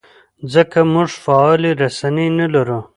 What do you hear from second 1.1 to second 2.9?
فعالې رسنۍ نه لرو.